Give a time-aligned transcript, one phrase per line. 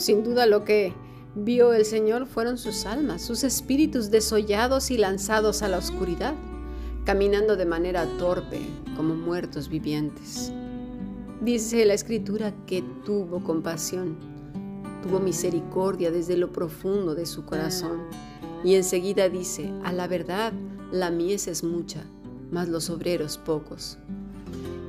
[0.00, 0.92] sin duda lo que
[1.34, 6.34] vio el Señor fueron sus almas, sus espíritus desollados y lanzados a la oscuridad,
[7.04, 8.60] caminando de manera torpe
[8.96, 10.52] como muertos vivientes.
[11.40, 14.16] Dice la escritura que tuvo compasión,
[15.02, 18.02] tuvo misericordia desde lo profundo de su corazón.
[18.62, 20.52] Y enseguida dice, a la verdad,
[20.92, 22.04] la mies es mucha,
[22.50, 23.96] mas los obreros pocos.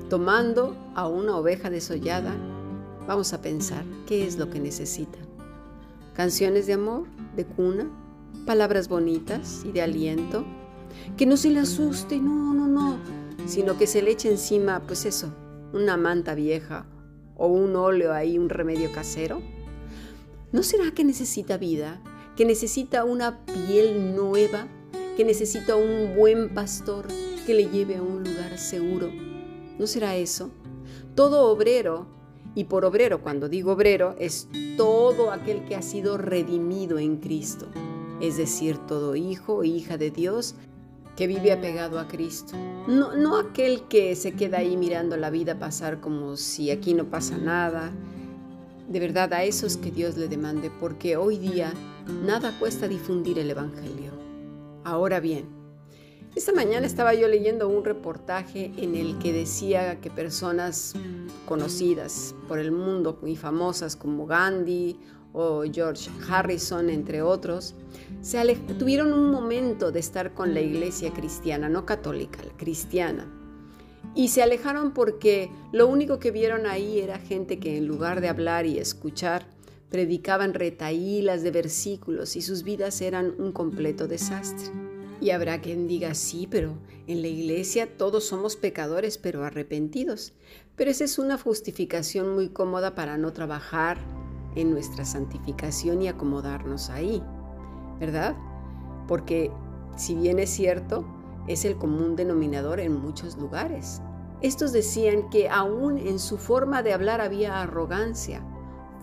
[0.09, 2.35] Tomando a una oveja desollada,
[3.11, 5.19] vamos a pensar qué es lo que necesita.
[6.15, 7.91] Canciones de amor, de cuna,
[8.45, 10.45] palabras bonitas y de aliento.
[11.17, 12.97] Que no se le asuste, no, no, no,
[13.47, 15.35] sino que se le eche encima, pues eso,
[15.73, 16.85] una manta vieja
[17.35, 19.41] o un óleo ahí, un remedio casero?
[20.53, 22.01] ¿No será que necesita vida,
[22.37, 24.69] que necesita una piel nueva,
[25.17, 27.07] que necesita un buen pastor
[27.45, 29.09] que le lleve a un lugar seguro?
[29.77, 30.49] ¿No será eso?
[31.13, 32.20] Todo obrero,
[32.55, 37.67] y por obrero cuando digo obrero, es todo aquel que ha sido redimido en Cristo,
[38.19, 40.55] es decir, todo hijo o hija de Dios
[41.15, 42.55] que vive apegado a Cristo.
[42.87, 47.05] No, no aquel que se queda ahí mirando la vida pasar como si aquí no
[47.05, 47.91] pasa nada.
[48.87, 51.73] De verdad, a esos que Dios le demande, porque hoy día
[52.25, 54.11] nada cuesta difundir el Evangelio.
[54.83, 55.61] Ahora bien,
[56.35, 60.93] esta mañana estaba yo leyendo un reportaje en el que decía que personas
[61.51, 64.97] conocidas por el mundo, muy famosas como Gandhi
[65.33, 67.75] o George Harrison, entre otros,
[68.21, 73.27] se tuvieron un momento de estar con la iglesia cristiana, no católica, cristiana.
[74.15, 78.29] Y se alejaron porque lo único que vieron ahí era gente que en lugar de
[78.29, 79.45] hablar y escuchar,
[79.89, 84.71] predicaban retaílas de versículos y sus vidas eran un completo desastre.
[85.21, 86.73] Y habrá quien diga, sí, pero
[87.07, 90.33] en la iglesia todos somos pecadores, pero arrepentidos.
[90.75, 93.99] Pero esa es una justificación muy cómoda para no trabajar
[94.55, 97.21] en nuestra santificación y acomodarnos ahí,
[97.99, 98.35] ¿verdad?
[99.07, 99.51] Porque
[99.95, 101.05] si bien es cierto,
[101.47, 104.01] es el común denominador en muchos lugares.
[104.41, 108.43] Estos decían que aún en su forma de hablar había arrogancia,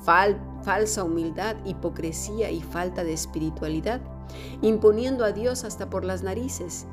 [0.02, 4.00] falsa humildad, hipocresía y falta de espiritualidad,
[4.62, 6.86] imponiendo a Dios hasta por las narices.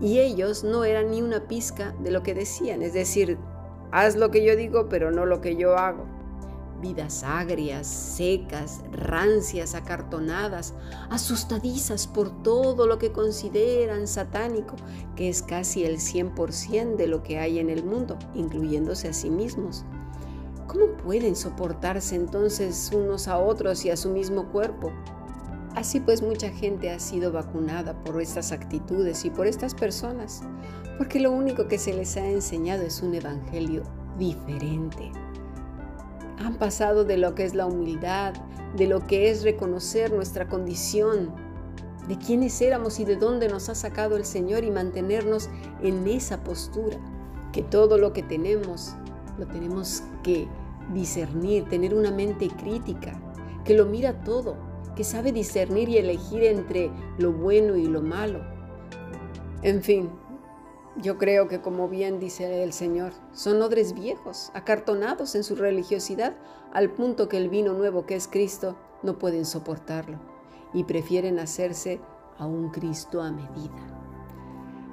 [0.00, 3.38] Y ellos no eran ni una pizca de lo que decían, es decir,
[3.92, 6.04] haz lo que yo digo, pero no lo que yo hago
[6.80, 10.74] vidas agrias, secas, rancias, acartonadas,
[11.10, 14.76] asustadizas por todo lo que consideran satánico,
[15.14, 19.30] que es casi el 100% de lo que hay en el mundo, incluyéndose a sí
[19.30, 19.84] mismos.
[20.66, 24.92] ¿Cómo pueden soportarse entonces unos a otros y a su mismo cuerpo?
[25.76, 30.40] Así pues mucha gente ha sido vacunada por estas actitudes y por estas personas,
[30.96, 33.82] porque lo único que se les ha enseñado es un evangelio
[34.18, 35.12] diferente.
[36.38, 38.32] Han pasado de lo que es la humildad,
[38.74, 41.34] de lo que es reconocer nuestra condición,
[42.08, 45.50] de quiénes éramos y de dónde nos ha sacado el Señor y mantenernos
[45.82, 46.96] en esa postura,
[47.52, 48.94] que todo lo que tenemos
[49.38, 50.48] lo tenemos que
[50.94, 53.20] discernir, tener una mente crítica,
[53.62, 54.65] que lo mira todo,
[54.96, 58.40] que sabe discernir y elegir entre lo bueno y lo malo.
[59.62, 60.10] En fin,
[60.96, 66.34] yo creo que como bien dice el Señor, son odres viejos, acartonados en su religiosidad,
[66.72, 70.18] al punto que el vino nuevo que es Cristo no pueden soportarlo
[70.72, 72.00] y prefieren hacerse
[72.38, 73.96] a un Cristo a medida.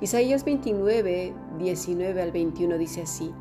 [0.01, 3.33] Isaías 29, 19 al 21 dice así,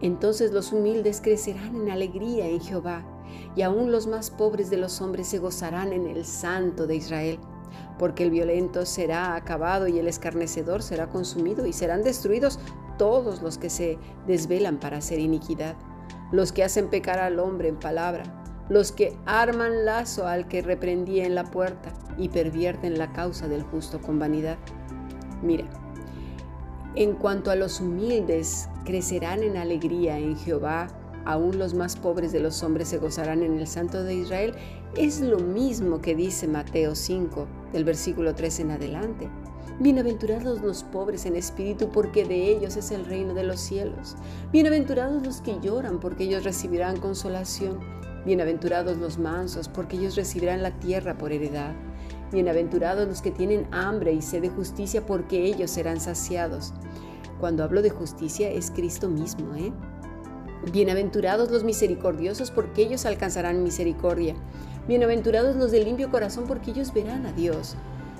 [0.00, 3.04] entonces los humildes crecerán en alegría en Jehová,
[3.56, 7.38] y aún los más pobres de los hombres se gozarán en el Santo de Israel
[7.98, 12.58] porque el violento será acabado y el escarnecedor será consumido y serán destruidos
[12.98, 15.76] todos los que se desvelan para hacer iniquidad,
[16.32, 18.24] los que hacen pecar al hombre en palabra,
[18.68, 23.62] los que arman lazo al que reprendía en la puerta y pervierten la causa del
[23.62, 24.58] justo con vanidad.
[25.42, 25.66] Mira,
[26.94, 30.86] en cuanto a los humildes, crecerán en alegría en Jehová,
[31.24, 34.54] aún los más pobres de los hombres se gozarán en el Santo de Israel,
[34.96, 39.28] es lo mismo que dice Mateo 5, del versículo 3 en adelante.
[39.80, 44.14] Bienaventurados los pobres en espíritu, porque de ellos es el reino de los cielos.
[44.52, 47.80] Bienaventurados los que lloran, porque ellos recibirán consolación.
[48.24, 51.74] Bienaventurados los mansos, porque ellos recibirán la tierra por heredad.
[52.30, 56.72] Bienaventurados los que tienen hambre y sed de justicia, porque ellos serán saciados.
[57.40, 59.72] Cuando hablo de justicia es Cristo mismo, ¿eh?
[60.72, 64.34] Bienaventurados los misericordiosos, porque ellos alcanzarán misericordia.
[64.88, 67.76] Bienaventurados los de limpio corazón, porque ellos verán a Dios.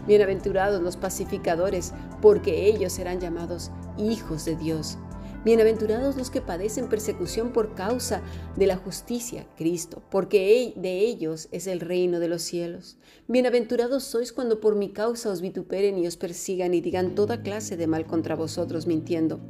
[0.06, 4.98] Bienaventurados los pacificadores, porque ellos serán llamados hijos de Dios.
[5.44, 8.22] Bienaventurados los que padecen persecución por causa
[8.56, 12.98] de la justicia, Cristo, porque de ellos es el reino de los cielos.
[13.28, 17.76] Bienaventurados sois cuando por mi causa os vituperen y os persigan y digan toda clase
[17.76, 19.40] de mal contra vosotros mintiendo.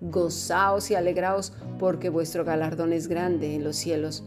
[0.00, 4.24] Gozaos y alegraos, porque vuestro galardón es grande en los cielos,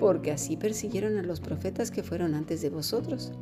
[0.00, 3.32] porque así persiguieron a los profetas que fueron antes de vosotros.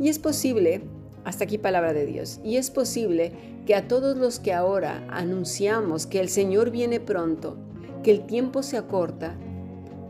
[0.00, 0.82] Y es posible
[1.24, 2.40] hasta aquí palabra de Dios.
[2.44, 3.32] Y es posible
[3.66, 7.56] que a todos los que ahora anunciamos que el Señor viene pronto,
[8.02, 9.36] que el tiempo se acorta,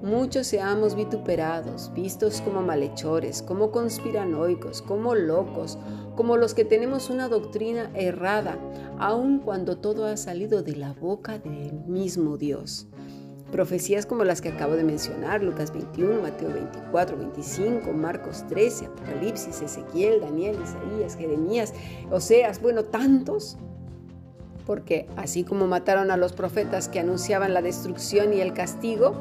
[0.03, 5.79] muchos seamos vituperados, vistos como malhechores, como conspiranoicos, como locos,
[6.15, 8.59] como los que tenemos una doctrina errada,
[8.99, 12.89] aun cuando todo ha salido de la boca del mismo Dios.
[13.51, 19.63] Profecías como las que acabo de mencionar, Lucas 21, Mateo 24, 25, Marcos 13, Apocalipsis,
[19.63, 21.73] Ezequiel, Daniel, Isaías, Jeremías,
[22.11, 23.57] Oseas, bueno, tantos.
[24.67, 29.15] Porque así como mataron a los profetas que anunciaban la destrucción y el castigo,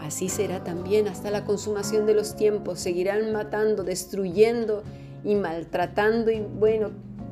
[0.00, 2.80] así será también hasta la consumación de los tiempos.
[2.80, 4.82] Seguirán matando, destruyendo
[5.24, 6.90] y maltratando y bueno,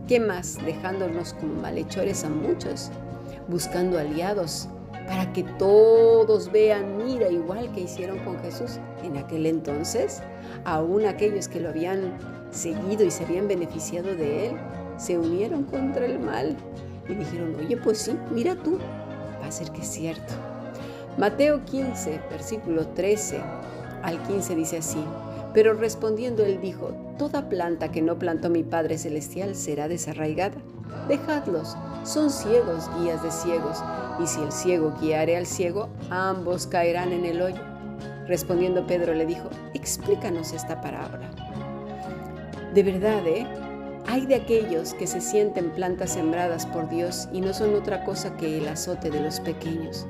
[0.09, 0.59] ¿qué más?
[0.65, 2.91] Dejándonos como malhechores a muchos,
[3.49, 4.69] buscando aliados
[5.07, 10.21] para que todos vean, mira, igual que hicieron con Jesús en aquel entonces,
[10.65, 12.19] aún aquellos que lo habían
[12.51, 14.57] seguido y se habían beneficiado de él,
[14.97, 16.57] se unieron contra el mal
[17.09, 18.79] y dijeron, oye, pues sí, mira tú,
[19.41, 20.35] va a ser que es cierto.
[21.19, 23.41] Mateo 15, versículo 13
[24.03, 25.03] al 15 dice así,
[25.55, 30.57] pero respondiendo él dijo, toda planta que no plantó mi Padre Celestial será desarraigada.
[31.09, 31.75] Dejadlos,
[32.05, 33.83] son ciegos guías de ciegos
[34.23, 37.63] y si el ciego guiare al ciego, ambos caerán en el hoyo.
[38.29, 41.31] Respondiendo Pedro le dijo, explícanos esta parábola.
[42.75, 43.47] De verdad, ¿eh?
[44.17, 48.35] Hay de aquellos que se sienten plantas sembradas por Dios y no son otra cosa
[48.39, 50.07] que el azote de los pequeños,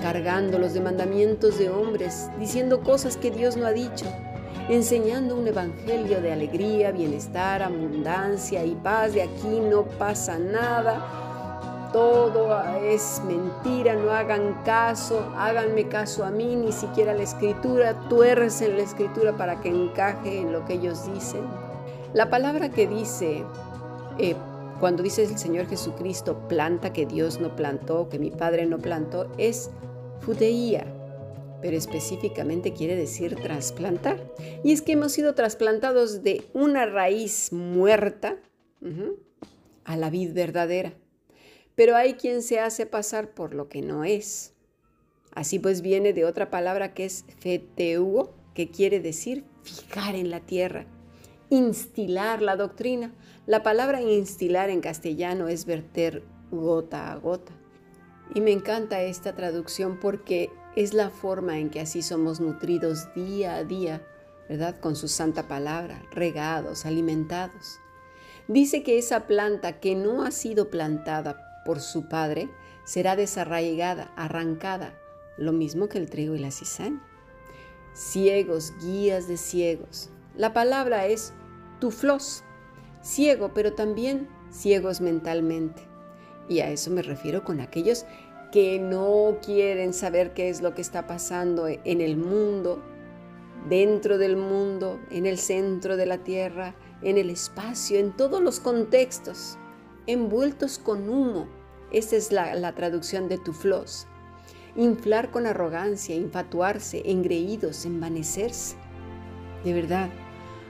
[0.00, 4.06] cargando los demandamientos de hombres, diciendo cosas que Dios no ha dicho,
[4.68, 9.14] enseñando un evangelio de alegría, bienestar, abundancia y paz.
[9.14, 16.54] De aquí no pasa nada todo es mentira, no hagan caso, háganme caso a mí,
[16.54, 21.69] ni siquiera la escritura, en la escritura para que encaje en lo que ellos dicen.
[22.14, 23.44] La palabra que dice,
[24.18, 24.34] eh,
[24.80, 29.30] cuando dice el Señor Jesucristo, planta que Dios no plantó, que mi Padre no plantó,
[29.38, 29.70] es
[30.20, 30.86] futeía,
[31.62, 34.18] pero específicamente quiere decir trasplantar.
[34.64, 38.36] Y es que hemos sido trasplantados de una raíz muerta
[39.84, 40.94] a la vid verdadera
[41.80, 44.52] pero hay quien se hace pasar por lo que no es.
[45.32, 50.40] Así pues viene de otra palabra que es feteuo, que quiere decir fijar en la
[50.40, 50.84] tierra,
[51.50, 53.12] instilar la doctrina.
[53.46, 57.52] La palabra instilar en castellano es verter gota a gota.
[58.34, 63.56] Y me encanta esta traducción porque es la forma en que así somos nutridos día
[63.56, 64.06] a día,
[64.48, 64.78] ¿verdad?
[64.80, 67.80] Con su santa palabra, regados, alimentados.
[68.46, 72.48] Dice que esa planta que no ha sido plantada por su padre,
[72.84, 74.94] será desarraigada, arrancada,
[75.36, 77.02] lo mismo que el trigo y la cizaña.
[77.94, 80.10] Ciegos, guías de ciegos.
[80.36, 81.32] La palabra es
[81.80, 82.44] tuflos,
[83.02, 85.82] ciego, pero también ciegos mentalmente.
[86.48, 88.04] Y a eso me refiero con aquellos
[88.52, 92.82] que no quieren saber qué es lo que está pasando en el mundo,
[93.68, 98.60] dentro del mundo, en el centro de la tierra, en el espacio, en todos los
[98.60, 99.58] contextos
[100.06, 101.46] envueltos con humo.
[101.92, 104.06] Esa es la, traducción de tuflos.
[104.76, 108.76] Inflar con arrogancia, infatuarse, engreídos, envanecerse.
[109.64, 110.08] De verdad,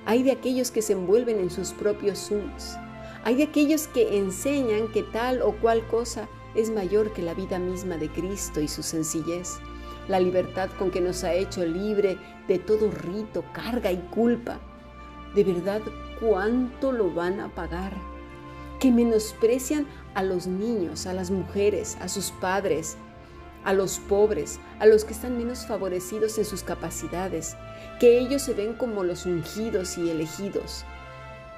[0.07, 2.77] hay de aquellos que se envuelven en sus propios humos.
[3.25, 7.59] Hay de aquellos que enseñan que tal o cual cosa es mayor que la vida
[7.59, 9.59] misma de Cristo y su sencillez,
[10.09, 14.59] la libertad con que nos ha hecho libre de todo rito, carga y culpa.
[15.35, 15.83] De verdad,
[16.19, 17.93] ¿cuánto lo van a pagar?
[18.81, 22.97] que menosprecian a los niños, a las mujeres, a sus padres,
[23.65, 27.57] a los pobres, a los que están menos favorecidos en sus capacidades,
[27.99, 30.85] que ellos se ven como los ungidos y elegidos.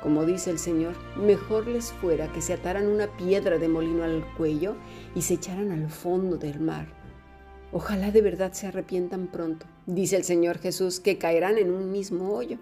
[0.02, 4.24] Como dice el Señor, mejor les fuera que se ataran una piedra de molino al
[4.36, 4.74] cuello
[5.14, 6.88] y se echaran al fondo del mar.
[7.70, 12.34] Ojalá de verdad se arrepientan pronto, dice el Señor Jesús, que caerán en un mismo
[12.34, 12.58] hoyo.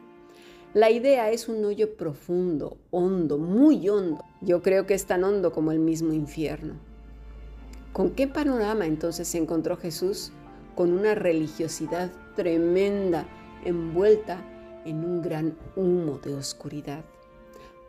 [0.73, 4.23] La idea es un hoyo profundo, hondo, muy hondo.
[4.41, 6.90] Yo creo que es tan hondo como el mismo infierno.
[7.93, 10.31] ¿Con qué panorama entonces se encontró Jesús?
[10.77, 13.27] Con una religiosidad tremenda,
[13.65, 14.45] envuelta
[14.85, 17.05] en un gran humo de oscuridad.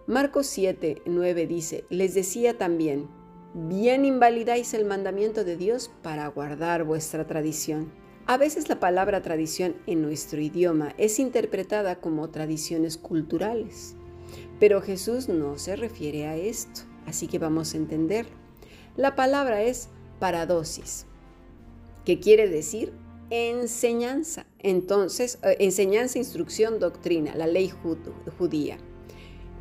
[0.07, 3.07] Marcos 7, 9 dice, les decía también,
[3.53, 7.91] bien invalidáis el mandamiento de Dios para guardar vuestra tradición.
[8.25, 13.95] A veces la palabra tradición en nuestro idioma es interpretada como tradiciones culturales,
[14.59, 18.40] pero Jesús no se refiere a esto, así que vamos a entenderlo.
[18.95, 21.05] La palabra es paradosis,
[22.05, 22.93] que quiere decir
[23.29, 24.45] enseñanza.
[24.59, 27.71] Entonces, eh, enseñanza, instrucción, doctrina, la ley
[28.37, 28.77] judía.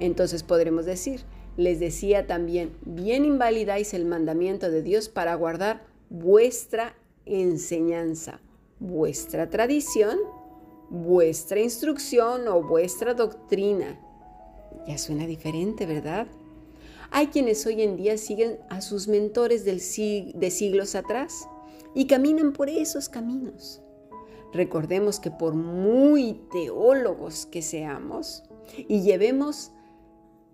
[0.00, 1.22] Entonces podremos decir,
[1.56, 6.94] les decía también, bien invalidáis el mandamiento de Dios para guardar vuestra
[7.26, 8.40] enseñanza,
[8.80, 10.18] vuestra tradición,
[10.88, 14.00] vuestra instrucción o vuestra doctrina.
[14.88, 16.26] Ya suena diferente, ¿verdad?
[17.12, 21.48] Hay quienes hoy en día siguen a sus mentores del de siglos atrás
[21.94, 23.82] y caminan por esos caminos.
[24.52, 28.44] Recordemos que por muy teólogos que seamos
[28.76, 29.72] y llevemos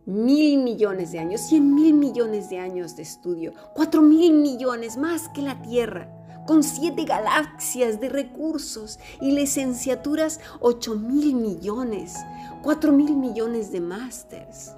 [0.07, 5.29] mil millones de años, cien mil millones de años de estudio, cuatro mil millones más
[5.29, 6.11] que la Tierra,
[6.47, 12.15] con siete galaxias de recursos y licenciaturas ocho mil millones,
[12.63, 14.73] cuatro mil millones de másters.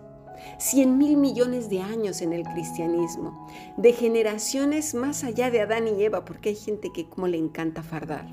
[0.58, 6.02] Cien mil millones de años en el cristianismo, de generaciones más allá de Adán y
[6.02, 8.26] Eva, porque hay gente que como le encanta fardar.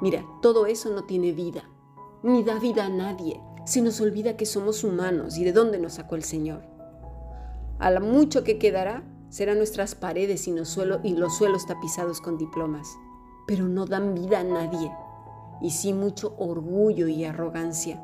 [0.00, 1.62] Mira, todo eso no tiene vida,
[2.22, 3.40] ni da vida a nadie.
[3.64, 6.64] Se nos olvida que somos humanos y de dónde nos sacó el Señor.
[7.78, 12.36] A lo mucho que quedará serán nuestras paredes y los, y los suelos tapizados con
[12.36, 12.88] diplomas,
[13.46, 14.92] pero no dan vida a nadie,
[15.60, 18.02] y sí mucho orgullo y arrogancia.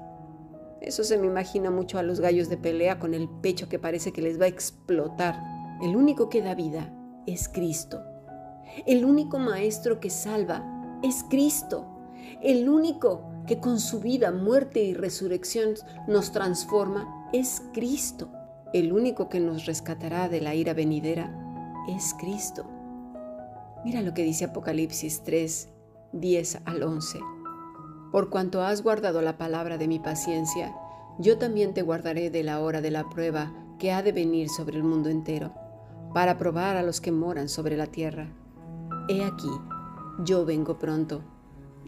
[0.81, 4.13] Eso se me imagina mucho a los gallos de pelea con el pecho que parece
[4.13, 5.43] que les va a explotar.
[5.83, 6.93] El único que da vida
[7.27, 8.03] es Cristo.
[8.87, 10.63] El único maestro que salva
[11.03, 11.87] es Cristo.
[12.43, 15.75] El único que con su vida, muerte y resurrección
[16.07, 18.31] nos transforma, es Cristo.
[18.73, 21.33] El único que nos rescatará de la ira venidera
[21.89, 22.67] es Cristo.
[23.85, 25.69] Mira lo que dice Apocalipsis 3,
[26.13, 27.19] 10 al 11.
[28.13, 30.75] Por cuanto has guardado la palabra de mi paciencia,
[31.19, 34.77] yo también te guardaré de la hora de la prueba que ha de venir sobre
[34.77, 35.53] el mundo entero,
[36.15, 38.29] para probar a los que moran sobre la tierra.
[39.09, 39.51] He aquí,
[40.25, 41.23] yo vengo pronto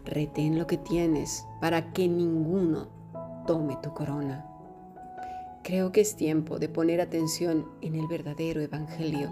[0.05, 2.87] retén lo que tienes para que ninguno
[3.45, 4.45] tome tu corona.
[5.63, 9.29] Creo que es tiempo de poner atención en el verdadero Evangelio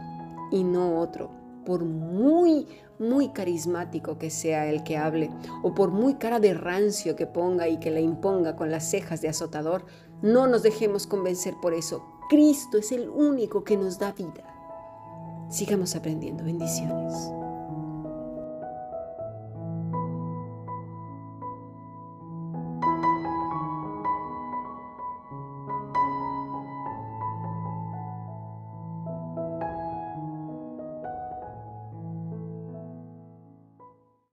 [0.51, 1.31] y no otro,
[1.69, 2.65] por muy,
[2.97, 5.29] muy carismático que sea el que hable,
[5.61, 9.21] o por muy cara de rancio que ponga y que le imponga con las cejas
[9.21, 9.85] de azotador,
[10.23, 12.03] no nos dejemos convencer por eso.
[12.27, 14.43] Cristo es el único que nos da vida.
[15.51, 16.43] Sigamos aprendiendo.
[16.43, 17.38] Bendiciones.